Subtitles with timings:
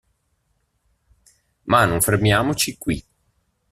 [1.65, 3.05] Ma non fermiamoci qui.